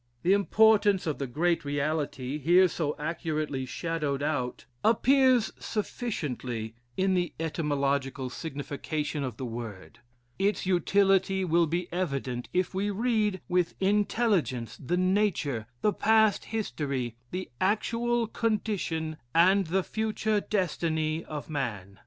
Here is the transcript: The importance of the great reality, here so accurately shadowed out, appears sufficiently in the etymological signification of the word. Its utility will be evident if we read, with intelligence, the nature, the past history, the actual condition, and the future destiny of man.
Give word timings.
The 0.23 0.33
importance 0.33 1.05
of 1.05 1.19
the 1.19 1.27
great 1.27 1.63
reality, 1.63 2.39
here 2.39 2.67
so 2.67 2.95
accurately 2.97 3.67
shadowed 3.67 4.23
out, 4.23 4.65
appears 4.83 5.51
sufficiently 5.59 6.73
in 6.97 7.13
the 7.13 7.33
etymological 7.39 8.31
signification 8.31 9.23
of 9.23 9.37
the 9.37 9.45
word. 9.45 9.99
Its 10.39 10.65
utility 10.65 11.45
will 11.45 11.67
be 11.67 11.87
evident 11.93 12.49
if 12.51 12.73
we 12.73 12.89
read, 12.89 13.41
with 13.47 13.75
intelligence, 13.79 14.75
the 14.83 14.97
nature, 14.97 15.67
the 15.83 15.93
past 15.93 16.45
history, 16.45 17.15
the 17.29 17.51
actual 17.61 18.25
condition, 18.25 19.17
and 19.35 19.67
the 19.67 19.83
future 19.83 20.39
destiny 20.41 21.23
of 21.25 21.47
man. 21.47 21.99